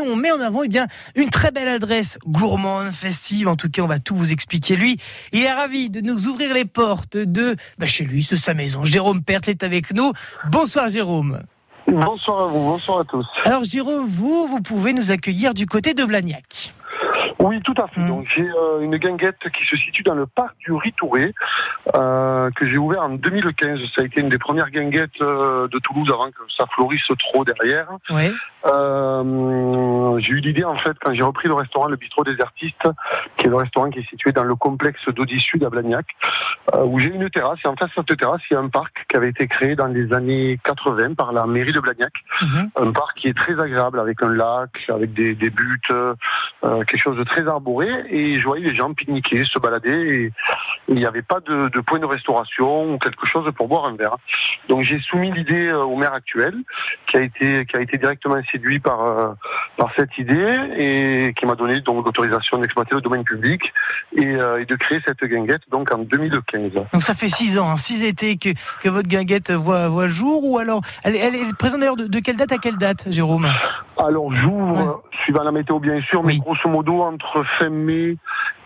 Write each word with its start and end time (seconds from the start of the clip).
on 0.00 0.16
met 0.16 0.30
en 0.30 0.40
avant 0.40 0.62
eh 0.62 0.68
bien, 0.68 0.86
une 1.16 1.30
très 1.30 1.50
belle 1.50 1.68
adresse 1.68 2.18
gourmande, 2.26 2.90
festive. 2.92 3.48
En 3.48 3.56
tout 3.56 3.70
cas, 3.70 3.82
on 3.82 3.86
va 3.86 3.98
tout 3.98 4.14
vous 4.14 4.32
expliquer. 4.32 4.76
Lui, 4.76 4.98
il 5.32 5.42
est 5.42 5.52
ravi 5.52 5.90
de 5.90 6.00
nous 6.00 6.26
ouvrir 6.26 6.54
les 6.54 6.64
portes 6.64 7.16
de 7.16 7.56
bah, 7.78 7.86
chez 7.86 8.04
lui, 8.04 8.26
de 8.30 8.36
sa 8.36 8.54
maison. 8.54 8.84
Jérôme 8.84 9.22
Pertle 9.22 9.50
est 9.50 9.62
avec 9.62 9.92
nous. 9.94 10.12
Bonsoir 10.50 10.88
Jérôme. 10.88 11.42
Bonsoir 11.86 12.42
à 12.42 12.46
vous, 12.48 12.60
bonsoir 12.60 13.00
à 13.00 13.04
tous. 13.04 13.26
Alors 13.44 13.64
Jérôme, 13.64 14.06
vous, 14.06 14.46
vous 14.46 14.60
pouvez 14.60 14.92
nous 14.92 15.10
accueillir 15.10 15.54
du 15.54 15.64
côté 15.64 15.94
de 15.94 16.04
Blagnac. 16.04 16.74
Oui, 17.38 17.60
tout 17.62 17.74
à 17.78 17.86
fait. 17.88 18.00
Mm. 18.00 18.08
Donc 18.08 18.26
j'ai 18.28 18.48
euh, 18.48 18.80
une 18.80 18.96
guinguette 18.96 19.48
qui 19.50 19.64
se 19.64 19.76
situe 19.76 20.02
dans 20.02 20.14
le 20.14 20.26
parc 20.26 20.56
du 20.58 20.72
Ritouré, 20.72 21.34
euh, 21.94 22.50
que 22.50 22.66
j'ai 22.66 22.78
ouvert 22.78 23.02
en 23.02 23.10
2015. 23.10 23.80
Ça 23.94 24.02
a 24.02 24.04
été 24.04 24.20
une 24.20 24.28
des 24.28 24.38
premières 24.38 24.70
guinguettes 24.70 25.20
euh, 25.20 25.68
de 25.68 25.78
Toulouse 25.78 26.10
avant 26.12 26.30
que 26.30 26.42
ça 26.56 26.66
fleurisse 26.66 27.08
trop 27.18 27.44
derrière. 27.44 27.88
Oui. 28.10 28.32
Euh, 28.66 30.18
j'ai 30.18 30.32
eu 30.32 30.40
l'idée 30.40 30.64
en 30.64 30.76
fait 30.76 30.96
quand 31.00 31.14
j'ai 31.14 31.22
repris 31.22 31.48
le 31.48 31.54
restaurant 31.54 31.86
Le 31.86 31.96
Bistrot 31.96 32.24
des 32.24 32.40
Artistes, 32.40 32.88
qui 33.36 33.46
est 33.46 33.48
le 33.48 33.56
restaurant 33.56 33.88
qui 33.90 34.00
est 34.00 34.08
situé 34.08 34.32
dans 34.32 34.44
le 34.44 34.56
complexe 34.56 35.08
d'Audi 35.08 35.38
Sud 35.38 35.62
à 35.64 35.70
Blagnac, 35.70 36.06
euh, 36.74 36.84
où 36.84 36.98
j'ai 36.98 37.08
une 37.08 37.30
terrasse. 37.30 37.58
Et 37.64 37.68
en 37.68 37.76
face 37.76 37.90
de 37.90 38.04
cette 38.06 38.18
terrasse, 38.18 38.42
il 38.50 38.54
y 38.54 38.56
a 38.56 38.60
un 38.60 38.68
parc 38.68 39.06
qui 39.08 39.16
avait 39.16 39.30
été 39.30 39.46
créé 39.46 39.76
dans 39.76 39.86
les 39.86 40.12
années 40.12 40.58
80 40.64 41.14
par 41.14 41.32
la 41.32 41.46
mairie 41.46 41.72
de 41.72 41.80
Blagnac. 41.80 42.12
Mhm. 42.42 42.70
Un 42.76 42.92
parc 42.92 43.16
qui 43.18 43.28
est 43.28 43.36
très 43.36 43.58
agréable 43.60 44.00
avec 44.00 44.22
un 44.22 44.30
lac, 44.30 44.70
avec 44.88 45.12
des, 45.12 45.34
des 45.34 45.50
buttes, 45.50 45.90
euh, 45.90 46.14
quelque 46.84 46.98
chose 47.00 47.16
de 47.16 47.24
très 47.28 47.46
arboré. 47.46 47.88
Et 48.10 48.40
je 48.40 48.44
voyais 48.44 48.64
les 48.68 48.74
gens 48.74 48.92
pique-niquer, 48.92 49.44
se 49.44 49.58
balader. 49.58 49.90
Et, 49.90 50.32
il 50.90 50.94
n'y 50.96 51.04
avait 51.06 51.22
pas 51.22 51.40
de, 51.40 51.68
de 51.68 51.80
point 51.80 51.98
de 51.98 52.06
restauration 52.06 52.94
ou 52.94 52.98
quelque 52.98 53.26
chose 53.26 53.44
pour 53.54 53.68
boire 53.68 53.84
un 53.84 53.94
verre. 53.94 54.16
Donc 54.70 54.82
j'ai 54.84 54.98
soumis 54.98 55.30
l'idée 55.30 55.66
euh, 55.68 55.82
au 55.84 55.96
maire 55.96 56.14
actuel, 56.14 56.54
qui 57.06 57.18
a 57.18 57.20
été 57.22 57.66
qui 57.66 57.76
a 57.76 57.80
été 57.82 57.98
directement 57.98 58.36
séduit 58.50 58.78
par 58.80 59.04
euh, 59.04 59.28
par 59.76 59.90
cette 59.96 60.16
idée 60.16 60.58
et 60.78 61.34
qui 61.38 61.44
m'a 61.44 61.54
donné 61.56 61.82
donc 61.82 62.06
l'autorisation 62.06 62.56
d'exploiter 62.58 62.94
le 62.94 63.02
domaine 63.02 63.22
public 63.24 63.72
et, 64.16 64.24
euh, 64.26 64.62
et 64.62 64.64
de 64.64 64.76
créer 64.76 65.00
cette 65.06 65.22
guinguette 65.22 65.62
donc 65.70 65.92
en 65.92 65.98
2015. 65.98 66.72
Donc 66.92 67.02
ça 67.02 67.12
fait 67.12 67.28
six 67.28 67.58
ans, 67.58 67.68
hein, 67.70 67.76
six 67.76 68.02
étés 68.02 68.38
que, 68.38 68.48
que 68.82 68.88
votre 68.88 69.08
guinguette 69.08 69.50
voit, 69.50 69.88
voit 69.88 70.08
jour. 70.08 70.42
Ou 70.44 70.58
alors, 70.58 70.80
elle, 71.04 71.16
est- 71.16 71.18
elle 71.18 71.34
est 71.34 71.56
présente 71.58 71.80
d'ailleurs 71.80 71.96
de, 71.96 72.06
de 72.06 72.18
quelle 72.20 72.36
date 72.36 72.52
à 72.52 72.58
quelle 72.58 72.78
date, 72.78 73.06
Jérôme? 73.10 73.46
Alors 73.98 74.34
j'ouvre. 74.34 75.02
Suivant 75.28 75.42
la 75.44 75.52
météo 75.52 75.78
bien 75.78 76.00
sûr, 76.00 76.22
mais 76.22 76.32
Oui. 76.34 76.38
grosso 76.38 76.70
modo 76.70 77.02
entre 77.02 77.44
fin 77.58 77.68
mai 77.68 78.16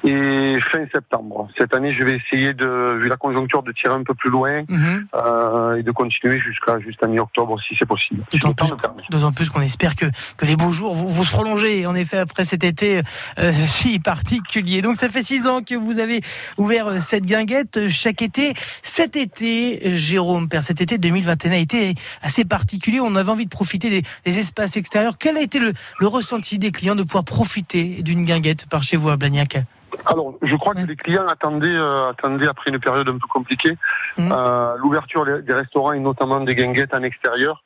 et 0.05 0.59
fin 0.71 0.85
septembre. 0.93 1.49
Cette 1.57 1.75
année, 1.75 1.95
je 1.99 2.05
vais 2.05 2.17
essayer 2.17 2.55
de, 2.55 2.99
vu 3.01 3.09
la 3.09 3.17
conjoncture, 3.17 3.63
de 3.63 3.73
tirer 3.73 3.95
un 3.95 4.03
peu 4.03 4.15
plus 4.15 4.31
loin 4.31 4.63
Mhm. 4.69 5.07
euh, 5.15 5.77
et 5.77 5.83
de 5.83 5.91
continuer 5.93 6.41
jusqu'à 6.41 6.81
jusqu'à 6.81 7.07
mi-octobre 7.07 7.61
si 7.61 7.75
c'est 7.79 7.87
possible. 7.87 8.23
Si 8.31 8.39
D'autant 8.39 8.55
plus, 8.55 9.35
plus 9.37 9.51
qu'on 9.51 9.61
espère 9.61 9.97
que, 9.97 10.07
que 10.37 10.47
les 10.47 10.57
beaux 10.57 10.73
jours 10.73 10.95
vont, 10.95 11.07
vont 11.07 11.23
se 11.23 11.31
prolonger, 11.31 11.87
en 11.87 11.95
effet, 11.95 12.19
après 12.19 12.45
cet 12.45 12.65
été 12.65 13.03
euh, 13.39 13.53
si 13.67 13.99
particulier. 13.99 14.83
Donc 14.83 14.97
ça 14.97 15.09
fait 15.09 15.23
six 15.23 15.47
ans 15.47 15.63
que 15.63 15.75
vous 15.75 15.99
avez 15.99 16.21
ouvert 16.59 16.87
euh, 16.89 16.99
cette 17.01 17.25
guinguette 17.25 17.77
euh, 17.77 17.89
chaque 17.89 18.23
été. 18.23 18.55
Cet 18.83 19.17
été, 19.17 19.97
Jérôme, 19.99 20.49
Père, 20.49 20.63
cet 20.63 20.81
été 20.81 20.99
2021 20.99 21.53
a 21.53 21.57
été 21.57 21.95
assez 22.23 22.45
particulier. 22.45 23.01
On 23.01 23.15
avait 23.17 23.31
envie 23.31 23.45
de 23.45 23.51
profiter 23.51 23.91
des, 23.91 24.03
des 24.25 24.39
espaces 24.39 24.77
extérieurs. 24.77 25.17
Quel 25.19 25.37
a 25.37 25.41
été 25.43 25.59
le, 25.59 25.73
le 26.01 26.07
ressenti 26.07 26.59
des 26.59 26.73
clients 26.73 26.95
de 26.97 27.03
pouvoir 27.03 27.25
profiter 27.25 28.03
d'une 28.03 28.25
guinguette 28.25 28.67
par 28.69 28.83
chez 28.83 28.97
vous 28.97 29.09
à 29.11 29.17
Blagnac? 29.17 29.59
Alors, 30.07 30.35
je 30.43 30.57
crois 30.57 30.75
Ouais. 30.75 30.83
que 30.83 30.89
les 30.89 30.97
clients 30.97 31.27
attendaient, 31.27 31.67
euh, 31.69 32.11
attendaient 32.11 32.49
après 32.49 32.71
une 32.71 32.79
période 32.79 33.09
un 33.09 33.19
peu 33.19 33.27
compliquée, 33.29 33.77
Mhm. 34.19 34.33
euh, 34.33 34.75
l'ouverture 34.79 35.25
des 35.43 35.55
restaurants 35.55 35.93
et 35.93 36.01
notamment 36.01 36.41
des 36.41 36.55
guinguettes 36.55 36.95
en 36.95 37.03
extérieur 37.03 37.63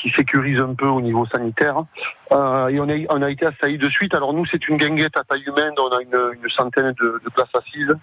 qui 0.00 0.10
sécurisent 0.10 0.60
un 0.60 0.74
peu 0.74 0.86
au 0.86 1.00
niveau 1.00 1.26
sanitaire. 1.26 1.76
Euh, 2.30 2.68
et 2.68 2.78
on 2.80 2.88
a, 2.88 2.94
on 3.10 3.20
a 3.22 3.30
été 3.30 3.46
assaillis 3.46 3.78
de 3.78 3.88
suite. 3.88 4.14
Alors 4.14 4.32
nous, 4.32 4.46
c'est 4.46 4.68
une 4.68 4.76
guinguette 4.76 5.16
à 5.16 5.24
taille 5.24 5.42
humaine, 5.44 5.72
on 5.78 5.88
a 5.96 6.00
une, 6.02 6.40
une 6.42 6.50
centaine 6.50 6.94
de, 7.00 7.20
de 7.24 7.30
places 7.30 7.48
assises 7.54 7.94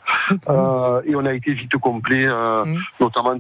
euh, 0.50 1.02
et 1.06 1.16
on 1.16 1.26
a 1.26 1.34
été 1.34 1.54
vite 1.54 1.78
complet, 1.78 2.26
euh, 2.28 2.66
Mhm. 2.66 2.82
notamment 3.00 3.36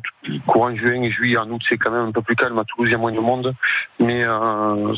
courant 0.47 0.73
juin 0.75 1.01
et 1.01 1.11
juillet. 1.11 1.37
En 1.37 1.49
août, 1.49 1.61
c'est 1.67 1.77
quand 1.77 1.91
même 1.91 2.07
un 2.07 2.11
peu 2.11 2.21
plus 2.21 2.35
calme. 2.35 2.57
À 2.59 2.63
Toulouse, 2.63 2.87
il 2.89 2.93
y 2.93 2.95
a 2.95 2.97
moins 2.97 3.11
de 3.11 3.19
monde, 3.19 3.53
mais 3.99 4.23
euh, 4.25 4.93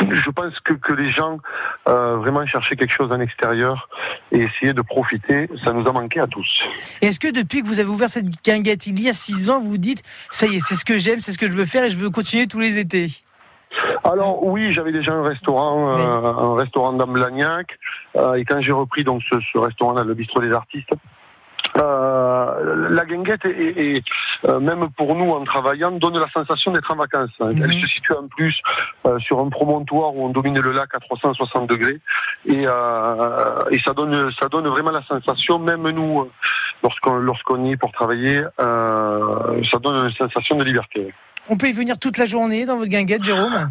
je 0.00 0.30
pense 0.30 0.58
que, 0.60 0.74
que 0.74 0.92
les 0.92 1.10
gens 1.10 1.38
euh, 1.88 2.16
vraiment 2.16 2.46
cherchaient 2.46 2.76
quelque 2.76 2.92
chose 2.92 3.10
en 3.12 3.20
extérieur 3.20 3.88
et 4.30 4.38
essayaient 4.38 4.72
de 4.72 4.82
profiter. 4.82 5.48
Ça 5.64 5.72
nous 5.72 5.86
a 5.86 5.92
manqué 5.92 6.20
à 6.20 6.26
tous. 6.26 6.62
Est-ce 7.00 7.20
que 7.20 7.32
depuis 7.32 7.62
que 7.62 7.66
vous 7.66 7.80
avez 7.80 7.88
ouvert 7.88 8.08
cette 8.08 8.42
guinguette 8.44 8.86
il 8.86 9.00
y 9.00 9.08
a 9.08 9.12
six 9.12 9.50
ans, 9.50 9.60
vous 9.60 9.70
vous 9.70 9.78
dites, 9.78 10.02
ça 10.30 10.46
y 10.46 10.56
est, 10.56 10.60
c'est 10.60 10.74
ce 10.74 10.84
que 10.84 10.98
j'aime, 10.98 11.20
c'est 11.20 11.32
ce 11.32 11.38
que 11.38 11.46
je 11.46 11.52
veux 11.52 11.66
faire 11.66 11.84
et 11.84 11.90
je 11.90 11.98
veux 11.98 12.10
continuer 12.10 12.46
tous 12.46 12.60
les 12.60 12.78
étés? 12.78 13.08
Alors 14.04 14.44
oui, 14.44 14.72
j'avais 14.72 14.92
déjà 14.92 15.12
un 15.12 15.22
restaurant, 15.22 15.96
euh, 15.96 16.54
un 16.54 16.56
restaurant 16.56 16.92
dans 16.92 17.06
Blagnac, 17.06 17.78
euh, 18.16 18.34
et 18.34 18.44
quand 18.44 18.60
j'ai 18.60 18.72
repris 18.72 19.02
donc 19.02 19.22
ce, 19.30 19.38
ce 19.52 19.58
restaurant-là, 19.58 20.04
le 20.04 20.14
bistrot 20.14 20.40
des 20.40 20.52
artistes. 20.52 20.90
Euh, 21.78 22.88
la 22.90 23.04
guinguette, 23.04 23.44
est, 23.44 23.50
est- 23.50 23.96
est, 23.96 24.04
euh, 24.48 24.60
même 24.60 24.88
pour 24.96 25.14
nous 25.14 25.30
en 25.32 25.44
travaillant, 25.44 25.90
donne 25.92 26.18
la 26.18 26.28
sensation 26.30 26.72
d'être 26.72 26.90
en 26.92 26.96
vacances. 26.96 27.30
Mhm. 27.40 27.62
Elle 27.64 27.72
se 27.80 27.86
situe 27.88 28.12
en 28.14 28.26
plus 28.28 28.60
euh, 29.06 29.18
sur 29.20 29.40
un 29.40 29.48
promontoire 29.48 30.14
où 30.14 30.24
on 30.26 30.30
domine 30.30 30.58
le 30.60 30.72
lac 30.72 30.94
à 30.94 30.98
360 31.00 31.68
degrés, 31.68 31.98
et, 32.46 32.64
euh, 32.66 33.60
et 33.70 33.78
ça 33.80 33.92
donne, 33.94 34.30
ça 34.38 34.48
donne 34.48 34.68
vraiment 34.68 34.90
la 34.90 35.02
sensation, 35.04 35.58
même 35.58 35.88
nous, 35.90 36.28
lorsqu'on 36.82 37.14
lorsqu'on 37.14 37.64
y 37.64 37.72
est 37.72 37.76
pour 37.76 37.92
travailler, 37.92 38.42
ça 38.58 39.78
donne 39.82 40.06
une 40.06 40.12
sensation 40.12 40.56
de 40.56 40.64
liberté. 40.64 41.12
On 41.48 41.56
peut 41.56 41.66
y 41.68 41.72
venir 41.72 41.98
toute 41.98 42.18
la 42.18 42.24
journée 42.24 42.64
dans 42.64 42.76
votre 42.76 42.90
guinguette, 42.90 43.24
Jérôme? 43.24 43.70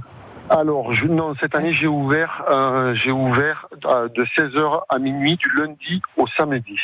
Alors, 0.51 0.93
je, 0.93 1.05
non, 1.05 1.33
cette 1.39 1.55
année, 1.55 1.71
j'ai 1.71 1.87
ouvert, 1.87 2.43
euh, 2.49 2.93
j'ai 2.95 3.11
ouvert 3.11 3.67
euh, 3.85 4.09
de 4.09 4.25
16h 4.25 4.81
à 4.89 4.99
minuit, 4.99 5.37
du 5.37 5.49
lundi 5.57 6.01
au 6.17 6.27
samedi. 6.27 6.75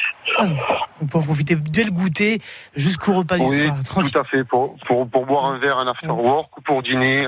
On 1.01 1.05
peut 1.05 1.17
en 1.17 1.21
profiter 1.23 1.55
dès 1.57 1.83
le 1.83 1.91
goûter 1.91 2.41
jusqu'au 2.77 3.13
repas 3.13 3.37
du 3.37 3.43
soir. 3.43 3.75
Tranquille. 3.83 4.11
tout 4.11 4.19
à 4.19 4.23
fait, 4.23 4.45
pour, 4.45 4.75
pour, 4.87 5.07
pour 5.09 5.25
boire 5.25 5.45
un 5.47 5.57
verre 5.57 5.77
en 5.77 5.87
after 5.87 6.07
work 6.07 6.57
ou 6.57 6.61
pour 6.61 6.81
dîner, 6.81 7.27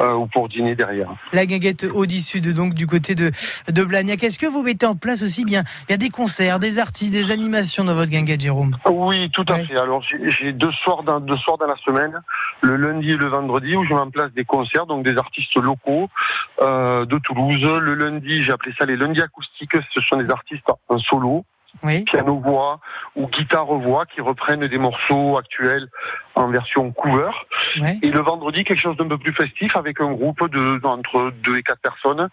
euh, 0.00 0.14
ou 0.14 0.26
pour 0.26 0.48
dîner 0.48 0.74
derrière. 0.74 1.08
La 1.32 1.46
guinguette 1.46 1.84
Audi 1.84 2.20
Sud, 2.20 2.52
donc 2.52 2.74
du 2.74 2.88
côté 2.88 3.14
de, 3.14 3.30
de 3.68 3.84
Blagnac. 3.84 4.24
Est-ce 4.24 4.40
que 4.40 4.46
vous 4.46 4.62
mettez 4.62 4.86
en 4.86 4.96
place 4.96 5.22
aussi 5.22 5.44
bien, 5.44 5.62
bien 5.86 5.98
des 5.98 6.10
concerts, 6.10 6.58
des 6.58 6.80
artistes, 6.80 7.12
des 7.12 7.30
animations 7.30 7.84
dans 7.84 7.94
votre 7.94 8.10
guinguette, 8.10 8.40
Jérôme? 8.40 8.76
Oui, 8.90 9.30
tout 9.30 9.44
à 9.48 9.52
Ouais. 9.52 9.66
fait. 9.66 9.76
Alors, 9.76 10.02
j'ai 10.02 10.18
j'ai 10.30 10.52
deux 10.52 10.72
soirs, 10.72 11.04
dans, 11.04 11.20
deux 11.20 11.36
soirs 11.36 11.58
dans 11.58 11.66
la 11.68 11.76
semaine, 11.76 12.20
le 12.62 12.74
lundi 12.76 13.12
et 13.12 13.16
le 13.16 13.26
vendredi, 13.26 13.76
où 13.76 13.84
je 13.84 13.94
mets 13.94 14.00
en 14.00 14.10
place 14.10 14.32
des 14.32 14.44
concerts, 14.44 14.86
donc 14.86 15.04
des 15.04 15.16
artistes 15.16 15.59
locaux 15.60 16.08
euh, 16.60 17.04
de 17.04 17.18
Toulouse. 17.18 17.62
Le 17.80 17.94
lundi, 17.94 18.42
j'ai 18.42 18.52
appelé 18.52 18.74
ça 18.78 18.86
les 18.86 18.96
lundis 18.96 19.22
acoustiques. 19.22 19.76
Ce 19.90 20.00
sont 20.00 20.16
des 20.16 20.30
artistes 20.30 20.66
en 20.88 20.98
solo. 20.98 21.44
Oui. 21.84 22.02
piano-voix 22.02 22.80
ou 23.14 23.28
guitare-voix 23.28 24.04
qui 24.06 24.20
reprennent 24.20 24.66
des 24.66 24.78
morceaux 24.78 25.38
actuels 25.38 25.86
en 26.34 26.48
version 26.48 26.90
cover. 26.90 27.30
Et 28.02 28.10
le 28.10 28.20
vendredi, 28.20 28.64
quelque 28.64 28.80
chose 28.80 28.96
d'un 28.96 29.08
peu 29.08 29.18
plus 29.18 29.32
festif 29.32 29.76
avec 29.76 30.00
un 30.00 30.10
groupe 30.12 30.50
de 30.50 30.80
entre 30.84 31.32
deux 31.42 31.58
et 31.58 31.62
quatre 31.62 31.80
personnes 31.80 32.28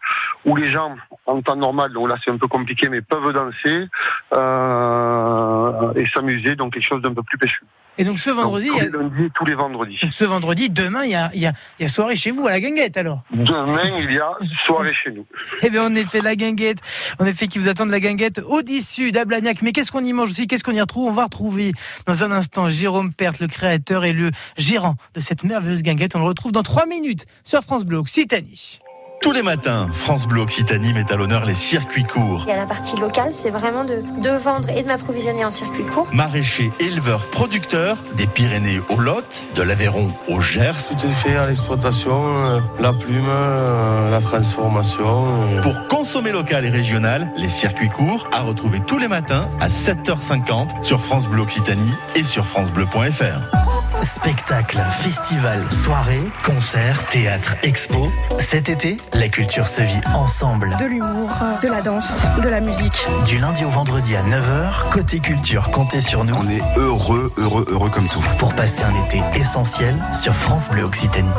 où 0.46 0.56
les 0.56 0.72
gens, 0.72 0.96
en 1.26 1.42
temps 1.42 1.56
normal, 1.56 1.94
donc 1.94 2.10
là 2.10 2.16
c'est 2.24 2.32
un 2.32 2.38
peu 2.38 2.48
compliqué, 2.48 2.90
mais 2.90 3.02
peuvent 3.02 3.32
danser 3.32 3.88
euh, 4.34 5.94
et 5.94 6.06
s'amuser, 6.08 6.56
donc 6.56 6.74
quelque 6.74 6.88
chose 6.88 7.02
d'un 7.02 7.14
peu 7.14 7.24
plus 7.24 7.38
péchu. 7.38 7.64
Et 7.97 8.03
donc 8.03 8.19
ce 8.19 8.30
vendredi, 8.30 8.68
Donc, 8.68 8.78
tous 8.78 8.84
les 8.85 8.90
lundis, 8.91 9.31
tous 9.34 9.46
les 9.46 9.56
vendredis. 9.56 9.97
donc 10.02 10.13
ce 10.13 10.24
vendredi, 10.25 10.69
demain, 10.69 11.03
il 11.03 11.12
y 11.12 11.16
a, 11.16 11.31
y, 11.34 11.46
a, 11.46 11.53
y 11.80 11.84
a 11.84 11.88
soirée 11.88 12.16
chez 12.16 12.31
vous 12.31 12.46
à 12.47 12.52
la 12.52 12.59
guinguette 12.59 12.96
alors. 12.97 13.24
Demain, 13.31 13.81
il 14.00 14.12
y 14.12 14.19
a 14.19 14.31
soirée 14.66 14.94
chez 14.94 15.12
nous. 15.12 15.25
Eh 15.63 15.69
bien, 15.69 15.84
en 15.85 15.96
effet, 15.96 16.22
la 16.22 16.36
guinguette, 16.36 16.78
en 17.19 17.25
effet, 17.25 17.47
qui 17.47 17.57
vous 17.57 17.68
attend 17.68 17.86
de 17.86 17.91
la 17.91 18.00
guinguette 18.00 18.40
Audi 18.47 18.81
Sud 18.81 19.18
à 19.18 19.25
Blagnac. 19.25 19.62
Mais 19.63 19.72
qu'est-ce 19.72 19.91
qu'on 19.91 20.03
y 20.06 20.13
mange 20.13 20.30
aussi? 20.30 20.46
Qu'est-ce 20.47 20.63
qu'on 20.63 20.74
y 20.74 20.81
retrouve? 20.81 21.07
On 21.07 21.12
va 21.13 21.24
retrouver 21.24 21.72
dans 22.06 22.24
un 22.24 22.31
instant 22.31 22.69
Jérôme 22.69 23.13
Perth, 23.13 23.40
le 23.40 23.47
créateur 23.47 24.06
et 24.06 24.13
le 24.13 24.31
gérant 24.57 24.96
de 25.16 25.19
cette 25.19 25.44
merveilleuse 25.44 25.81
guinguette. 25.81 26.16
On 26.16 26.19
le 26.19 26.25
retrouve 26.25 26.52
dans 26.52 26.63
trois 26.63 26.86
minutes 26.86 27.25
sur 27.44 27.62
France 27.62 27.84
Bleu 27.86 27.97
Occitanie. 27.97 28.80
Tous 29.22 29.32
les 29.34 29.42
matins, 29.42 29.90
France 29.92 30.28
Bleu 30.28 30.42
Occitanie 30.42 30.94
met 30.94 31.12
à 31.12 31.16
l'honneur 31.16 31.44
les 31.44 31.56
circuits 31.56 32.04
courts. 32.04 32.44
Il 32.46 32.50
y 32.50 32.54
a 32.54 32.56
la 32.56 32.66
partie 32.66 32.96
locale, 32.96 33.34
c'est 33.34 33.50
vraiment 33.50 33.84
de, 33.84 34.02
de 34.22 34.30
vendre 34.38 34.69
et 34.69 34.84
de 34.84 34.88
m'approvisionner 34.88 35.44
en 35.44 35.50
circuit 35.52 35.84
court. 35.86 36.08
Maraîchers, 36.14 36.72
éleveurs, 36.80 37.25
producteurs, 37.30 37.98
des 38.16 38.28
Pyrénées 38.28 38.80
au 38.90 39.00
Lot, 39.00 39.44
de 39.56 39.62
l'Aveyron 39.64 40.14
au 40.30 40.40
Gers. 40.40 40.88
Tout 40.88 41.06
est 41.06 41.12
fait 41.12 41.36
à 41.36 41.46
l'exploitation, 41.46 42.46
euh, 42.46 42.60
la 42.80 42.94
plume, 42.94 43.25
euh, 43.28 44.12
la 44.12 44.22
transformation. 44.22 45.25
euh. 45.58 45.62
Pour 45.62 45.88
consommer 45.88 46.31
local 46.31 46.63
et 46.66 46.70
régional, 46.70 47.30
les 47.38 47.50
circuits 47.50 47.90
courts 47.90 48.28
à 48.31 48.42
retrouver 48.42 48.80
tous 48.86 48.98
les 49.00 49.08
matins 49.10 49.48
à 49.60 49.68
7h50 49.68 50.84
sur 50.84 51.02
France 51.02 51.28
Bleu 51.28 51.42
Occitanie 51.42 51.94
et 52.16 52.24
sur 52.24 52.46
francebleu.fr. 52.46 53.67
Spectacles, 54.02 54.82
festivals, 54.92 55.64
soirées, 55.72 56.24
concerts, 56.44 57.06
théâtre, 57.08 57.56
expo. 57.64 58.10
Cet 58.40 58.70
été, 58.70 58.98
la 59.14 59.28
culture 59.28 59.68
se 59.68 59.82
vit 59.82 60.02
ensemble. 60.14 60.76
de 60.80 60.86
l'humour, 60.86 61.30
de 61.62 61.68
la 61.68 61.82
danse, 61.82 62.10
de 62.42 62.50
la 62.50 62.60
musique. 62.60 63.08
Du 63.26 63.38
lundi 63.38 63.66
au 63.66 63.70
vendredi 63.70 64.16
à 64.16 64.24
9h, 64.24 64.90
côté 64.92 65.20
culture, 65.20 65.72
comptez 65.72 66.02
sur 66.02 66.24
nous 66.24 66.36
On 66.36 66.48
est 66.50 66.62
heureux, 66.78 67.32
heureux, 67.38 67.66
heureux 67.70 67.90
comme 67.90 68.08
tout. 68.08 68.24
pour 68.40 68.54
passer 68.56 68.84
un 68.84 69.06
été 69.06 69.22
essentiel 69.36 70.02
sur 70.14 70.34
France 70.36 70.70
Bleu 70.70 70.84
Occitanie. 70.84 71.30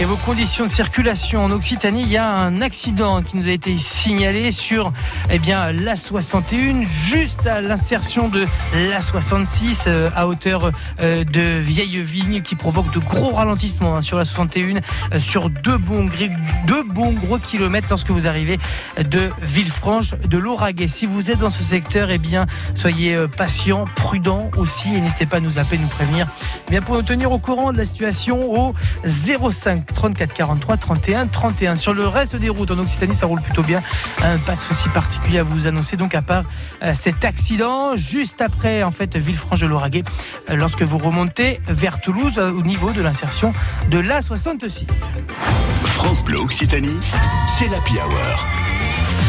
Et 0.00 0.04
vos 0.04 0.16
conditions 0.16 0.64
de 0.64 0.70
circulation 0.70 1.44
en 1.44 1.50
Occitanie. 1.50 2.02
Il 2.02 2.08
y 2.08 2.16
a 2.16 2.28
un 2.28 2.60
accident 2.60 3.22
qui 3.22 3.36
nous 3.36 3.48
a 3.48 3.52
été 3.52 3.76
signalé 3.76 4.50
sur 4.50 4.92
eh 5.30 5.38
bien, 5.38 5.72
la 5.72 5.94
61, 5.94 6.84
juste 6.84 7.46
à 7.46 7.60
l'insertion 7.60 8.28
de 8.28 8.46
la 8.74 9.00
66 9.00 9.84
euh, 9.86 10.08
à 10.16 10.26
hauteur 10.26 10.72
euh, 11.00 11.22
de 11.24 11.58
Vieille 11.58 12.00
Vigne 12.00 12.42
qui 12.42 12.56
provoque 12.56 12.90
de 12.92 12.98
gros 12.98 13.32
ralentissements 13.34 13.96
hein, 13.96 14.00
sur 14.00 14.18
la 14.18 14.24
61 14.24 14.76
euh, 15.12 15.18
sur 15.18 15.50
deux 15.50 15.78
bons, 15.78 16.08
gros 17.12 17.38
kilomètres 17.38 17.88
lorsque 17.90 18.10
vous 18.10 18.26
arrivez 18.26 18.58
de 18.98 19.30
Villefranche 19.42 20.14
de 20.14 20.38
l'Auragais. 20.38 20.88
Si 20.88 21.06
vous 21.06 21.30
êtes 21.30 21.38
dans 21.38 21.50
ce 21.50 21.62
secteur, 21.62 22.10
eh 22.10 22.18
bien, 22.18 22.46
soyez 22.74 23.16
patient, 23.36 23.84
prudent 23.94 24.50
aussi 24.56 24.88
et 24.88 25.00
n'hésitez 25.00 25.26
pas 25.26 25.36
à 25.36 25.40
nous 25.40 25.58
appeler, 25.58 25.78
nous 25.78 25.88
prévenir 25.88 26.26
eh 26.66 26.70
bien, 26.70 26.82
pour 26.82 26.96
nous 26.96 27.02
tenir 27.02 27.30
au 27.30 27.38
courant 27.38 27.72
de 27.72 27.78
la 27.78 27.84
situation 27.84 28.68
au 28.68 28.74
05 29.04 29.83
34 29.92 30.32
43 30.32 30.76
31 30.76 31.26
31. 31.26 31.76
Sur 31.76 31.94
le 31.94 32.06
reste 32.06 32.36
des 32.36 32.48
routes 32.48 32.70
en 32.70 32.78
Occitanie, 32.78 33.14
ça 33.14 33.26
roule 33.26 33.40
plutôt 33.40 33.62
bien. 33.62 33.82
pas 34.46 34.54
de 34.54 34.60
souci 34.60 34.88
particulier 34.88 35.38
à 35.38 35.42
vous 35.42 35.66
annoncer. 35.66 35.96
Donc 35.96 36.14
à 36.14 36.22
part 36.22 36.44
euh, 36.82 36.94
cet 36.94 37.24
accident 37.24 37.96
juste 37.96 38.40
après 38.40 38.82
en 38.82 38.90
fait 38.90 39.16
Villefranche 39.16 39.60
de 39.60 39.66
Lauragais, 39.66 40.04
euh, 40.50 40.56
lorsque 40.56 40.82
vous 40.82 40.98
remontez 40.98 41.60
vers 41.68 42.00
Toulouse 42.00 42.34
euh, 42.38 42.50
au 42.50 42.62
niveau 42.62 42.92
de 42.92 43.02
l'insertion 43.02 43.52
de 43.90 43.98
la 43.98 44.22
66. 44.22 45.12
France 45.84 46.24
Bleu 46.24 46.38
Occitanie, 46.38 46.98
c'est 47.46 47.68
la 47.68 47.78
Hour. 47.78 48.63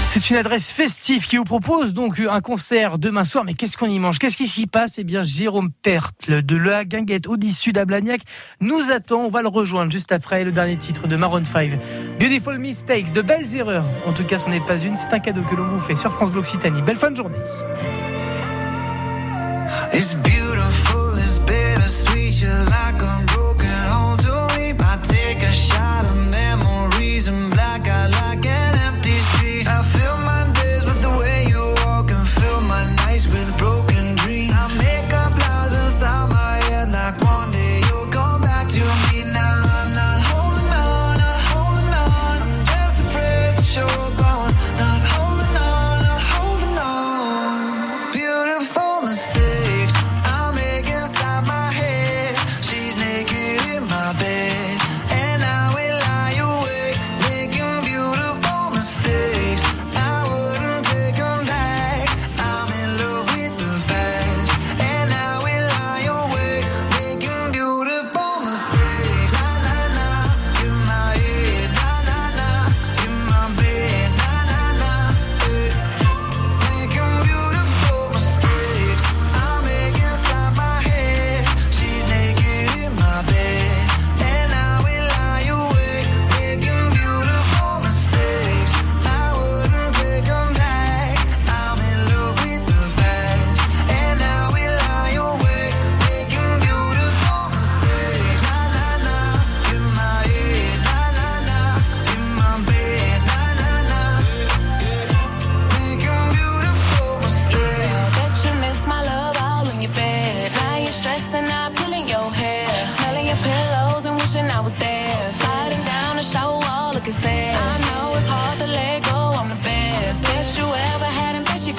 C'est 0.08 0.30
une 0.30 0.38
adresse 0.38 0.72
festive 0.72 1.28
qui 1.28 1.36
vous 1.36 1.44
propose 1.44 1.94
donc 1.94 2.20
un 2.20 2.40
concert 2.40 2.98
demain 2.98 3.26
soir. 3.26 3.44
Mais 3.44 3.54
qu'est-ce 3.54 3.78
qu'on 3.78 3.90
y 3.90 4.00
mange? 4.00 4.18
Qu'est-ce 4.18 4.38
qui 4.38 4.48
s'y 4.48 4.66
passe? 4.66 4.98
Eh 4.98 5.04
bien, 5.04 5.24
Jérôme 5.24 5.70
Tertle 5.82 6.42
de 6.42 6.56
la 6.56 6.86
Guinguette 6.86 7.28
Audi 7.28 7.52
Sud 7.52 7.78
à 7.78 7.86
Blagnac 7.86 8.22
nous 8.62 8.92
attend. 8.92 9.22
On 9.26 9.30
va 9.30 9.42
le 9.42 9.50
rejoindre 9.50 9.92
juste 9.92 10.12
après 10.14 10.44
le 10.46 10.52
dernier 10.54 10.78
titre 10.78 11.08
de 11.08 11.16
Maroon 11.18 11.44
5. 11.44 11.72
Beautiful 12.18 12.60
Mistakes, 12.60 13.12
de 13.12 13.22
belles 13.22 13.56
erreurs. 13.56 13.86
En 14.06 14.14
tout 14.14 14.24
cas, 14.24 14.38
ce 14.38 14.48
n'est 14.48 14.66
pas 14.66 14.78
une, 14.78 14.96
c'est 14.96 15.14
un 15.14 15.20
cadeau 15.20 15.42
que 15.42 15.56
l'on 15.56 15.68
vous 15.68 15.82
fait 15.82 15.96
sur 15.96 16.12
France 16.14 16.32
Bleu 16.32 16.40
Occitanie. 16.40 16.82
Belle 16.82 16.98
fin 16.98 17.12
de 17.12 17.18
journée. 17.18 17.38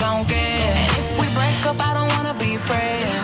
gon' 0.07 0.25
get. 0.25 0.77
And 0.83 0.91
if 1.03 1.09
we 1.19 1.27
break 1.35 1.67
up, 1.67 1.79
I 1.81 1.91
don't 1.95 2.11
wanna 2.17 2.35
be 2.39 2.57
friends. 2.57 3.16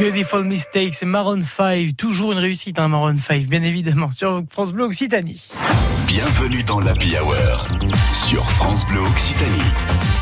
Beautiful 0.00 0.44
Mistakes, 0.44 1.02
Maroon 1.02 1.42
5, 1.42 1.94
toujours 1.94 2.32
une 2.32 2.38
réussite, 2.38 2.78
hein, 2.78 2.88
Maroon 2.88 3.18
5, 3.18 3.44
bien 3.44 3.62
évidemment, 3.62 4.10
sur 4.10 4.42
France 4.48 4.72
Bleu 4.72 4.84
Occitanie. 4.84 5.46
Bienvenue 6.12 6.64
dans 6.64 6.80
l'Happy 6.80 7.14
Hour 7.16 7.68
sur 8.12 8.50
France 8.50 8.84
Bleu 8.84 8.98
Occitanie. 8.98 9.62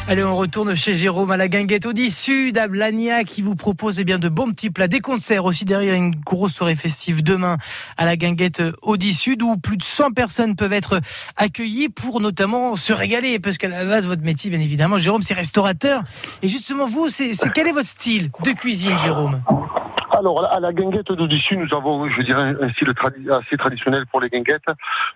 Allez, 0.06 0.22
on 0.22 0.36
retourne 0.36 0.76
chez 0.76 0.92
Jérôme 0.92 1.30
à 1.30 1.38
la 1.38 1.48
Guinguette 1.48 1.86
Audi 1.86 2.10
Sud, 2.10 2.58
à 2.58 2.68
Blagnac, 2.68 3.24
qui 3.24 3.40
vous 3.40 3.54
propose 3.54 3.98
eh 3.98 4.04
bien, 4.04 4.18
de 4.18 4.28
bons 4.28 4.50
petits 4.50 4.68
plats, 4.68 4.86
des 4.86 5.00
concerts 5.00 5.46
aussi 5.46 5.64
derrière 5.64 5.94
une 5.94 6.14
grosse 6.14 6.52
soirée 6.52 6.76
festive 6.76 7.22
demain 7.22 7.56
à 7.96 8.04
la 8.04 8.18
Guinguette 8.18 8.62
Audi 8.82 9.14
Sud, 9.14 9.42
où 9.42 9.56
plus 9.56 9.78
de 9.78 9.82
100 9.82 10.10
personnes 10.10 10.56
peuvent 10.56 10.74
être 10.74 11.00
accueillies 11.38 11.88
pour 11.88 12.20
notamment 12.20 12.76
se 12.76 12.92
régaler, 12.92 13.38
parce 13.38 13.56
qu'à 13.56 13.68
la 13.68 13.86
base, 13.86 14.06
votre 14.06 14.22
métier, 14.22 14.50
bien 14.50 14.60
évidemment, 14.60 14.98
Jérôme, 14.98 15.22
c'est 15.22 15.32
restaurateur. 15.32 16.02
Et 16.42 16.48
justement, 16.48 16.86
vous, 16.86 17.08
c'est 17.08 17.32
quel 17.54 17.66
est 17.66 17.72
votre 17.72 17.88
style 17.88 18.30
de 18.44 18.50
cuisine, 18.50 18.98
Jérôme? 18.98 19.40
Alors, 20.18 20.44
à 20.44 20.58
la 20.58 20.72
guinguette 20.72 21.12
d'Odissu, 21.12 21.56
nous 21.56 21.72
avons, 21.76 22.08
je 22.08 22.22
dirais, 22.22 22.54
un 22.60 22.68
style 22.70 22.92
assez 23.30 23.56
traditionnel 23.56 24.04
pour 24.06 24.20
les 24.20 24.28
guinguettes. 24.28 24.66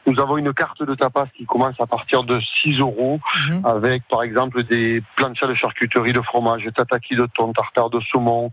Nous 0.06 0.20
avons 0.20 0.36
une 0.36 0.52
carte 0.54 0.82
de 0.82 0.94
tapas 0.94 1.26
qui 1.36 1.44
commence 1.44 1.74
à 1.80 1.86
partir 1.86 2.22
de 2.22 2.38
6 2.62 2.78
euros, 2.78 3.18
mhm. 3.48 3.66
avec, 3.66 4.06
par 4.08 4.22
exemple, 4.22 4.62
des 4.62 5.02
planchas 5.16 5.48
de 5.48 5.54
charcuterie 5.54 6.12
de 6.12 6.20
fromage, 6.20 6.68
tataki 6.74 7.16
de 7.16 7.26
thon, 7.26 7.52
tartare 7.52 7.90
de 7.90 8.00
saumon, 8.00 8.52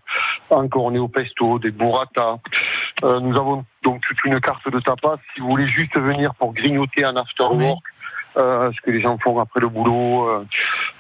encore 0.50 0.86
au 0.86 1.08
pesto, 1.08 1.60
des 1.60 1.72
burrata. 1.72 2.39
Euh, 3.03 3.20
nous 3.20 3.38
avons 3.38 3.63
donc 3.84 4.01
toute 4.01 4.24
une 4.25 4.39
carte 4.39 4.70
de 4.70 4.79
tapas. 4.79 5.18
Si 5.34 5.41
vous 5.41 5.50
voulez 5.50 5.68
juste 5.68 5.96
venir 5.98 6.34
pour 6.36 6.53
grignoter 6.53 7.06
un 7.06 7.15
after 7.15 7.44
work, 7.44 7.84
euh, 8.39 8.72
ce 8.72 8.81
que 8.81 8.91
les 8.91 9.01
gens 9.01 9.17
font 9.17 9.38
après 9.39 9.60
le 9.60 9.67
boulot 9.67 10.27
euh, 10.27 10.46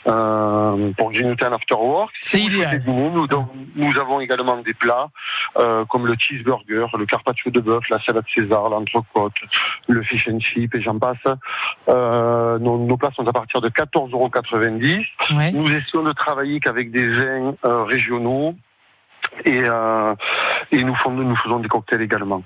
euh, 0.07 0.91
pour 0.97 1.11
grignoter 1.11 1.45
un 1.45 1.53
after 1.53 1.75
work. 1.75 2.11
C'est 2.21 2.39
idéal. 2.39 2.81
Nous, 2.85 3.27
nous, 3.75 3.99
avons 3.99 4.19
également 4.19 4.57
des 4.57 4.73
plats 4.73 5.09
euh, 5.57 5.85
comme 5.85 6.07
le 6.07 6.15
cheeseburger, 6.17 6.87
le 6.97 7.05
carpaccio 7.05 7.51
de 7.51 7.59
bœuf, 7.59 7.83
la 7.89 7.99
salade 7.99 8.25
César, 8.33 8.69
l'entrecôte, 8.69 9.33
le 9.87 10.01
fish 10.03 10.27
and 10.27 10.39
chip 10.39 10.75
et 10.75 10.81
j'en 10.81 10.99
passe. 10.99 11.17
Euh, 11.87 12.59
nos, 12.59 12.77
nos, 12.77 12.97
plats 12.97 13.11
sont 13.15 13.27
à 13.27 13.33
partir 13.33 13.61
de 13.61 13.69
14,90 13.69 14.11
euros. 14.13 14.29
Nous 15.53 15.71
essayons 15.71 16.03
de 16.03 16.13
travailler 16.13 16.59
qu'avec 16.59 16.91
des 16.91 17.07
vins 17.07 17.55
euh, 17.65 17.83
régionaux 17.83 18.55
et, 19.45 19.61
euh, 19.63 20.15
et 20.71 20.83
nous, 20.83 20.95
nous 21.07 21.35
faisons 21.35 21.59
des 21.59 21.67
cocktails 21.67 22.01
également. 22.01 22.43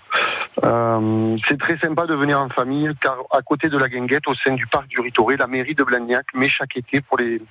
Euh, 0.63 1.35
c'est 1.47 1.59
très 1.59 1.77
sympa 1.79 2.05
de 2.05 2.13
venir 2.13 2.39
en 2.39 2.49
famille 2.49 2.89
car 3.01 3.15
à 3.31 3.41
côté 3.41 3.69
de 3.69 3.77
la 3.77 3.87
guinguette, 3.89 4.27
au 4.27 4.35
sein 4.35 4.53
du 4.53 4.67
parc 4.67 4.87
du 4.87 5.01
Ritoré, 5.01 5.35
la 5.35 5.47
mairie 5.47 5.73
de 5.73 5.83
Blagnac 5.83 6.25
met 6.35 6.47
chaque 6.47 6.77
été 6.77 7.01
pour 7.01 7.17
les 7.17 7.41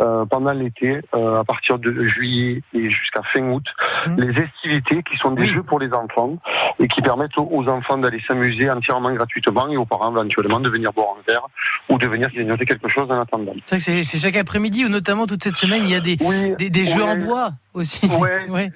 euh, 0.00 0.24
pendant 0.26 0.52
l'été, 0.52 1.00
euh, 1.14 1.40
à 1.40 1.44
partir 1.44 1.78
de 1.78 2.04
juillet 2.04 2.62
et 2.74 2.90
jusqu'à 2.90 3.22
fin 3.22 3.40
août, 3.50 3.64
Mmh. 4.06 4.20
les 4.20 4.42
estivités 4.42 5.02
qui 5.02 5.16
sont 5.16 5.30
des 5.32 5.42
Oui. 5.42 5.48
jeux 5.48 5.62
pour 5.62 5.78
les 5.80 5.92
enfants 5.92 6.36
et 6.78 6.86
qui 6.88 7.00
permettent 7.02 7.36
aux- 7.38 7.66
enfants 7.68 7.98
d'aller 7.98 8.20
s'amuser 8.28 8.70
entièrement 8.70 9.12
gratuitement 9.12 9.68
et 9.68 9.76
aux 9.76 9.84
parents 9.86 10.10
éventuellement 10.12 10.60
de 10.60 10.68
venir 10.68 10.92
boire 10.92 11.16
un 11.18 11.22
verre 11.26 11.46
ou 11.88 11.98
de 11.98 12.06
venir 12.06 12.28
grignoter 12.30 12.64
quelque 12.64 12.88
chose 12.88 13.10
en 13.10 13.20
attendant. 13.20 13.54
C'est 13.66 13.76
vrai 13.76 13.78
que 13.78 13.82
c'est- 13.82 14.04
c'est 14.04 14.18
chaque 14.18 14.36
après-midi 14.36 14.84
ou 14.84 14.88
notamment 14.88 15.26
toute 15.26 15.42
cette 15.42 15.56
semaine, 15.56 15.82
il 15.84 15.90
y 15.90 15.94
a 15.94 16.00
des, 16.00 16.16
Oui, 16.20 16.54
des, 16.58 16.70
des 16.70 16.84
jeux 16.84 17.02
en 17.02 17.16
bois 17.16 17.50
aussi. 17.74 18.06
Ouais, 18.06 18.46
Ouais. 18.48 18.70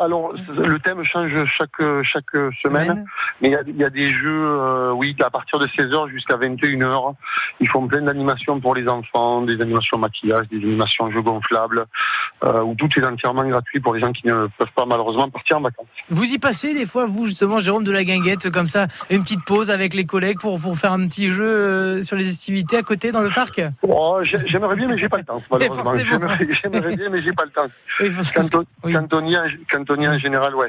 alors 0.00 0.32
le 0.48 0.78
thème 0.80 1.04
change 1.04 1.44
chaque 1.46 1.70
chaque 2.02 2.30
semaine, 2.32 2.86
Semaine. 2.86 2.93
Mais 3.40 3.48
il 3.48 3.52
y 3.52 3.56
a, 3.56 3.60
il 3.66 3.76
y 3.76 3.84
a 3.84 3.90
des 3.90 4.10
jeux, 4.10 4.44
euh, 4.46 4.92
oui, 4.92 5.14
à 5.24 5.30
partir 5.30 5.58
de 5.58 5.66
16h 5.66 6.08
jusqu'à 6.10 6.36
21h. 6.36 7.14
Ils 7.60 7.68
font 7.68 7.86
plein 7.86 8.02
d'animations 8.02 8.60
pour 8.60 8.74
les 8.74 8.86
enfants, 8.88 9.42
des 9.42 9.60
animations 9.60 9.98
maquillage, 9.98 10.48
des 10.48 10.56
animations 10.58 11.10
jeux 11.10 11.22
gonflables, 11.22 11.86
euh, 12.44 12.60
où 12.62 12.74
tout 12.74 12.88
est 12.98 13.04
entièrement 13.04 13.44
gratuit 13.44 13.80
pour 13.80 13.94
les 13.94 14.00
gens 14.00 14.12
qui 14.12 14.26
ne 14.26 14.46
peuvent 14.58 14.72
pas 14.74 14.86
malheureusement 14.86 15.28
partir 15.30 15.58
en 15.58 15.60
vacances. 15.60 15.86
Vous 16.10 16.32
y 16.32 16.38
passez 16.38 16.74
des 16.74 16.86
fois, 16.86 17.06
vous 17.06 17.26
justement, 17.26 17.58
Jérôme 17.58 17.84
de 17.84 17.92
la 17.92 18.04
Guinguette, 18.04 18.50
comme 18.50 18.66
ça, 18.66 18.86
une 19.10 19.22
petite 19.22 19.44
pause 19.44 19.70
avec 19.70 19.94
les 19.94 20.06
collègues 20.06 20.38
pour, 20.40 20.58
pour 20.60 20.76
faire 20.78 20.92
un 20.92 21.06
petit 21.06 21.28
jeu 21.28 21.44
euh, 21.44 22.02
sur 22.02 22.16
les 22.16 22.28
estivités 22.28 22.76
à 22.76 22.82
côté 22.82 23.12
dans 23.12 23.22
le 23.22 23.30
parc? 23.30 23.60
Oh, 23.82 24.18
j'ai- 24.22 24.46
J'aimerais 24.46 24.76
bien, 24.76 24.88
mais 24.88 24.98
j'ai 24.98 25.08
pas 25.08 25.18
le 25.18 25.24
temps. 25.24 25.42
Malheureusement, 25.50 25.92
j'aimerais 25.96 26.96
bien, 26.96 27.08
mais 27.10 27.22
j'ai 27.22 27.32
pas 27.32 27.44
le 27.44 27.50
temps. 27.50 27.66
Quand 28.34 28.54
on, 28.60 28.64
oui. 28.84 28.92
quand 28.92 29.12
on 29.14 29.24
y 29.26 29.34
est- 29.34 29.38
quand 29.70 29.88
on 29.90 29.96
y 30.00 30.04
est 30.04 30.08
en 30.08 30.18
général, 30.18 30.54
ouais. 30.54 30.68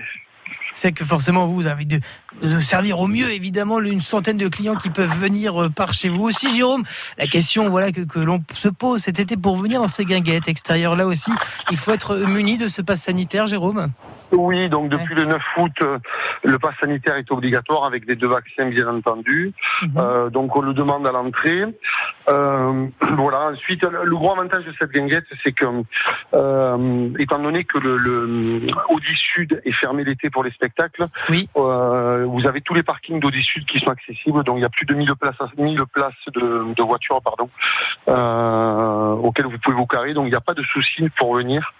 C'est 0.75 0.91
que 0.91 1.05
forcément, 1.05 1.48
vous 1.48 1.67
avez 1.67 1.86
de, 1.86 2.01
servir 2.62 3.00
au 3.00 3.08
mieux, 3.08 3.32
évidemment, 3.32 3.79
une 3.79 4.01
centaine 4.01 4.36
de 4.36 4.50
clients 4.50 4.75
qui 4.75 4.89
peuvent 4.89 5.17
venir 5.20 5.63
euh, 5.63 5.70
par 5.70 5.94
chez 5.94 6.10
vous 6.10 6.24
aussi, 6.24 6.53
Jérôme. 6.53 6.84
La 7.17 7.27
question 7.27 7.70
voilà, 7.70 7.94
que, 7.94 8.01
que 8.01 8.20
l'on 8.20 8.44
se 8.53 8.67
pose 8.67 9.01
cet 9.01 9.20
été 9.20 9.38
pour 9.38 9.55
venir 9.55 9.82
dans 9.82 9.88
ces 9.88 10.03
guinguettes 10.03 10.50
extérieures, 10.50 10.98
là 10.98 11.08
aussi, 11.08 11.32
il 11.72 11.77
faut 11.77 11.94
être 11.94 12.17
muni 12.17 12.58
de 12.58 12.67
ce 12.67 12.82
pass 12.82 13.01
sanitaire, 13.01 13.48
Jérôme? 13.48 13.89
Oui, 14.36 14.70
donc 14.70 14.89
depuis 14.89 15.15
le 15.15 15.25
9 15.25 15.42
août, 15.58 15.72
euh, 15.82 15.98
le 16.44 16.60
pass 16.60 16.75
sanitaire 16.82 17.15
est 17.15 17.32
obligatoire 17.32 17.86
avec 17.86 18.06
les 18.08 18.15
deux 18.15 18.27
vaccins, 18.27 18.68
bien 18.68 18.88
entendu. 18.88 19.54
Mhm. 19.82 19.92
Euh, 19.98 20.30
donc 20.30 20.56
on 20.56 20.62
le 20.62 20.74
demande 20.74 21.08
à 21.08 21.12
l'entrée. 21.12 21.63
Euh, 22.30 22.88
voilà. 23.18 23.51
Ensuite, 23.51 23.84
le, 23.84 24.15
gros 24.15 24.32
avantage 24.32 24.65
de 24.65 24.74
cette 24.80 24.92
guinguette, 24.92 25.25
c'est 25.44 25.51
que, 25.51 25.65
euh, 26.34 27.10
étant 27.20 27.39
donné 27.39 27.63
que 27.63 27.77
le, 27.77 27.98
le 27.98 28.68
Audi 28.89 29.15
Sud 29.15 29.62
est 29.63 29.72
fermé 29.72 30.04
l'été 30.04 30.30
pour 30.30 30.44
les 30.44 30.51
spectacles, 30.51 31.08
Oui. 31.30 31.50
vous 31.56 32.48
avez 32.48 32.62
tous 32.62 32.74
les 32.74 32.84
parkings 32.84 33.20
d'Audi 33.20 33.42
Sud 33.42 33.65
qui 33.65 33.80
sont 33.80 33.89
accessibles. 33.89 34.44
Donc 34.44 34.58
il 34.58 34.62
y 34.62 34.65
a 34.65 34.70
plus 34.70 34.86
de 34.86 34.94
1000 34.94 35.15
places, 35.15 35.36
1000 35.58 35.80
places 35.94 36.13
de, 36.34 36.74
de 36.74 36.84
voitures, 36.84 37.22
pardon, 37.22 37.50
auxquelles 39.24 39.46
vous 39.46 39.58
pouvez 39.60 39.75
vous 39.75 39.86
carrer. 39.86 40.13
Donc 40.13 40.25
il 40.25 40.32
n'y 40.32 40.36
a 40.36 40.42
pas 40.42 40.54
de 40.54 40.63
souci 40.63 41.10
pour 41.18 41.36
venir. 41.36 41.74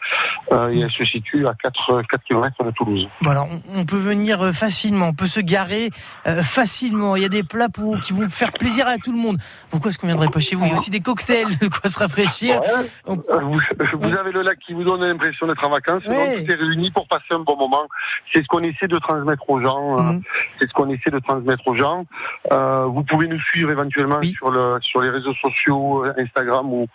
Et 0.52 0.80
elle 0.80 0.92
se 0.92 1.06
situe 1.06 1.48
à 1.48 1.54
4, 1.62 2.04
4 2.10 2.24
km 2.24 2.45
de 2.64 2.72
Toulouse. 2.72 3.08
Voilà, 3.22 3.44
on, 3.44 3.62
on 3.80 3.86
peut 3.86 3.98
venir 3.98 4.42
euh, 4.42 4.52
facilement, 4.52 5.08
on 5.10 5.14
peut 5.14 5.28
se 5.28 5.40
garer 5.40 5.90
euh, 6.28 6.42
facilement. 6.44 7.16
Il 7.16 7.24
y 7.24 7.26
a 7.26 7.30
des 7.30 7.44
plats 7.44 7.70
pour, 7.70 8.00
qui 8.00 8.14
vont 8.14 8.30
faire 8.30 8.52
plaisir 8.52 8.88
à 8.88 8.98
tout 8.98 9.12
le 9.12 9.18
monde. 9.18 9.38
Pourquoi 9.70 9.90
est-ce 9.90 9.98
qu'on 10.00 10.08
viendrait 10.08 10.28
pas 10.30 10.40
chez 10.40 10.56
vous? 10.56 10.66
Il 10.66 10.70
y 10.70 10.72
a 10.72 10.76
aussi 10.76 10.90
des 10.92 11.00
cocktails, 11.00 11.58
de 11.58 11.68
quoi 11.68 11.90
se 11.90 11.98
rafraîchir. 12.00 12.62
Ouais. 12.62 12.68
On- 13.06 13.16
Euh, 13.16 13.40
Vous, 13.42 13.60
vous 14.00 14.14
avez 14.16 14.32
le 14.32 14.42
lac 14.42 14.60
qui 14.60 14.74
vous 14.74 14.84
donne 14.84 15.02
l'impression 15.02 15.48
d'être 15.48 15.66
en 15.66 15.70
vacances. 15.70 16.06
Ouais. 16.06 16.38
Donc 16.38 16.46
tout 16.46 16.52
est 16.52 16.56
réuni 16.56 16.92
pour 16.92 17.08
passer 17.08 17.26
un 17.32 17.40
bon 17.40 17.58
moment. 17.58 17.88
C'est 18.34 18.42
ce 18.42 18.48
qu'on 18.48 18.64
essaie 18.64 18.88
de 18.88 19.00
transmettre 19.00 19.50
aux 19.50 19.60
gens. 19.62 20.00
Mhm. 20.02 20.22
C'est 20.60 20.68
ce 20.70 20.74
qu'on 20.74 20.90
essaie 20.90 21.10
de 21.12 21.20
transmettre 21.20 21.68
aux 21.68 21.76
gens. 21.76 22.06
Euh, 22.52 22.86
vous 22.86 23.04
pouvez 23.04 23.28
nous 23.28 23.40
suivre 23.40 23.72
éventuellement 23.72 24.20
Oui. 24.22 24.34
sur 24.34 24.52
le 24.52 24.78
sur 24.82 25.02
les 25.02 25.10
réseaux 25.10 25.34
sociaux, 25.36 26.06
Instagram 26.18 26.72
ou 26.72 26.88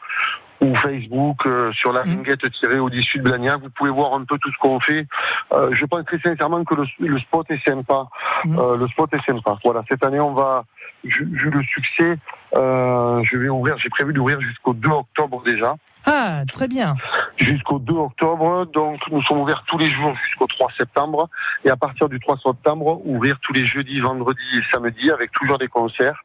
ou 0.60 0.74
Facebook 0.74 1.46
euh, 1.46 1.72
sur 1.72 1.92
la 1.92 2.04
Mhm. 2.04 2.16
ringuette 2.16 2.50
tirée 2.52 2.78
au 2.78 2.90
dessus 2.90 3.18
de 3.18 3.22
Blagnac. 3.24 3.60
Vous 3.62 3.70
pouvez 3.70 3.90
voir 3.90 4.14
un 4.14 4.24
peu 4.24 4.38
tout 4.38 4.50
ce 4.52 4.58
qu'on 4.58 4.78
fait. 4.80 5.06
Euh, 5.52 5.70
je 5.72 5.84
pense 5.86 6.04
très 6.04 6.18
sincèrement 6.20 6.64
que 6.64 6.74
le, 6.74 6.84
le 6.98 7.18
spot 7.18 7.46
est 7.50 7.64
sympa. 7.66 8.06
Mhm. 8.44 8.58
Euh, 8.58 8.76
le 8.76 8.88
spot 8.88 9.12
est 9.14 9.24
sympa. 9.30 9.56
Voilà, 9.64 9.82
cette 9.88 10.04
année 10.04 10.20
on 10.20 10.34
va, 10.34 10.64
vu 11.04 11.24
vu 11.32 11.50
le 11.50 11.62
succès, 11.62 12.18
euh, 12.56 13.20
je 13.24 13.36
vais 13.38 13.48
ouvrir. 13.48 13.78
J'ai 13.78 13.88
prévu 13.88 14.12
d'ouvrir 14.12 14.40
jusqu'au 14.40 14.74
2 14.74 14.88
octobre 14.90 15.42
déjà 15.44 15.74
Ah, 16.06 16.42
très 16.52 16.68
bien. 16.68 16.94
jusqu'au 17.36 17.78
2 17.78 17.94
octobre. 17.94 18.66
Donc, 18.66 19.00
nous 19.10 19.22
sommes 19.22 19.40
ouverts 19.40 19.64
tous 19.66 19.78
les 19.78 19.86
jours 19.86 20.14
jusqu'au 20.26 20.46
3 20.46 20.68
septembre. 20.76 21.28
Et 21.64 21.70
à 21.70 21.76
partir 21.76 22.08
du 22.08 22.18
3 22.20 22.36
septembre, 22.38 23.00
ouvrir 23.06 23.38
tous 23.40 23.52
les 23.52 23.64
jeudis, 23.66 24.00
vendredis 24.00 24.40
et 24.58 24.62
samedis 24.72 25.10
avec 25.10 25.30
toujours 25.32 25.58
des 25.58 25.68
concerts 25.68 26.20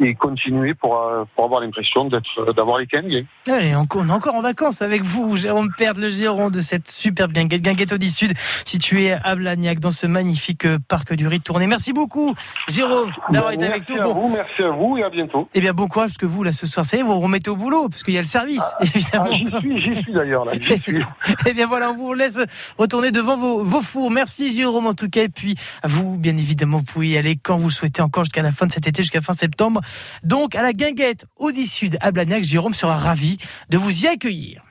et 0.00 0.14
continuer 0.14 0.74
pour, 0.74 0.98
euh, 1.00 1.24
pour 1.34 1.44
avoir 1.44 1.60
l'impression 1.60 2.04
d'être, 2.06 2.52
d'avoir 2.54 2.78
les 2.78 2.86
cannes 2.86 3.06
bien. 3.08 3.22
Allez, 3.48 3.74
on 3.76 3.86
on 3.96 4.08
est 4.08 4.12
encore 4.12 4.34
en 4.34 4.40
vacances 4.40 4.82
avec 4.82 5.02
vous, 5.02 5.36
Jérôme 5.36 5.70
Perde, 5.76 5.98
le 5.98 6.08
gérant 6.08 6.50
de 6.50 6.60
cette 6.60 6.90
superbe 6.90 7.32
guinguette, 7.32 7.62
guinguette 7.62 7.92
Audi 7.92 8.10
Sud, 8.10 8.34
située 8.64 9.12
à 9.12 9.34
Blagnac, 9.36 9.78
dans 9.78 9.90
ce 9.92 10.06
magnifique 10.06 10.64
euh, 10.66 10.78
parc 10.88 11.14
du 11.14 11.28
Rite 11.28 11.44
Tourné. 11.44 11.66
Merci 11.66 11.92
beaucoup, 11.92 12.34
Jérôme, 12.68 13.12
d'avoir 13.30 13.52
été 13.52 13.66
avec 13.66 13.88
merci 13.88 13.94
nous. 13.94 14.00
à 14.10 14.12
Bon, 14.14 14.20
vous, 14.28 14.28
merci 14.34 14.62
à 14.62 14.70
vous 14.70 14.96
et 14.98 15.04
à 15.04 15.10
bientôt. 15.10 15.48
eh 15.54 15.60
bien, 15.60 15.72
bon 15.72 15.86
courage, 15.86 16.08
parce 16.08 16.18
que 16.18 16.26
vous, 16.26 16.42
là, 16.42 16.52
ce 16.52 16.66
soir, 16.66 16.84
ça 16.84 16.96
y 16.96 17.00
est, 17.00 17.02
vous 17.02 17.14
vous 17.14 17.20
remettez 17.20 17.50
au 17.50 17.56
boulot, 17.56 17.88
parce 17.88 18.02
qu'il 18.02 18.14
y 18.14 18.18
a 18.18 18.22
le 18.22 18.26
service, 18.26 18.64
Ah, 18.80 18.82
évidemment. 18.82 19.30
j'y 19.30 19.46
suis, 19.60 19.80
j'y 19.94 20.02
suis 20.02 20.12
d'ailleurs 20.12 20.44
là, 20.44 20.52
j'y 20.58 20.80
suis. 20.82 21.02
Eh 21.46 21.52
bien 21.52 21.66
voilà, 21.66 21.90
on 21.90 21.94
vous 21.94 22.14
laisse 22.14 22.40
retourner 22.78 23.10
devant 23.12 23.36
vos, 23.36 23.62
vos 23.64 23.80
fours. 23.82 24.10
Merci 24.10 24.52
Jérôme 24.52 24.86
en 24.86 24.94
tout 24.94 25.08
cas. 25.08 25.22
Et 25.22 25.28
puis 25.28 25.54
vous, 25.84 26.16
bien 26.18 26.36
évidemment, 26.36 26.78
vous 26.78 26.84
pouvez 26.84 27.08
y 27.08 27.16
aller 27.18 27.36
quand 27.40 27.56
vous 27.56 27.68
le 27.68 27.72
souhaitez 27.72 28.02
encore 28.02 28.24
jusqu'à 28.24 28.42
la 28.42 28.50
fin 28.52 28.66
de 28.66 28.72
cet 28.72 28.86
été, 28.88 29.02
jusqu'à 29.02 29.20
fin 29.20 29.32
Donc 30.22 30.54
à 30.54 30.62
la 30.62 30.72
guinguette 30.72 31.26
Audi 31.36 31.66
Sud 31.66 31.98
à 32.00 32.10
Blagnac, 32.10 32.42
Jérôme 32.42 32.74
sera 32.74 32.96
ravi 32.96 33.38
de 33.68 33.78
vous 33.78 34.04
y 34.04 34.08
accueillir. 34.08 34.64